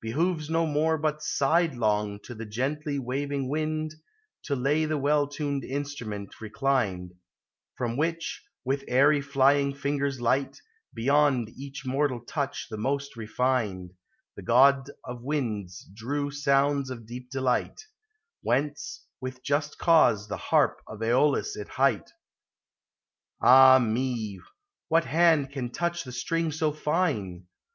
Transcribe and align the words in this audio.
Behooves 0.00 0.48
no 0.48 0.64
more, 0.64 0.96
But 0.96 1.22
sidelong, 1.22 2.18
to 2.20 2.34
the 2.34 2.46
gently 2.46 2.98
waving 2.98 3.50
wind, 3.50 3.94
To 4.44 4.56
lay 4.56 4.86
the 4.86 4.96
well 4.96 5.28
tuned 5.28 5.62
instrument 5.62 6.40
reclined; 6.40 7.12
From 7.76 7.98
which, 7.98 8.42
with 8.64 8.82
airy 8.88 9.20
flying 9.20 9.74
fingers 9.74 10.22
light, 10.22 10.56
Beyond 10.94 11.50
each 11.50 11.84
mortal 11.84 12.20
touch 12.20 12.66
the 12.70 12.78
most 12.78 13.14
refined, 13.14 13.92
The 14.36 14.42
god 14.42 14.88
of 15.04 15.22
winds 15.22 15.84
drew 15.94 16.30
sounds 16.30 16.88
of 16.88 17.04
deep 17.04 17.28
delight: 17.28 17.82
Whence, 18.40 19.04
with 19.20 19.42
just 19.44 19.76
cause, 19.76 20.28
the 20.28 20.38
harp 20.38 20.80
of 20.88 21.00
iEolus 21.00 21.56
it 21.56 21.68
hight. 21.68 22.10
Ah 23.42 23.78
me! 23.78 24.40
what 24.88 25.04
hand 25.04 25.52
can 25.52 25.68
touch 25.70 26.04
the 26.04 26.12
string 26.12 26.50
so 26.52 26.72
fine 26.72 27.44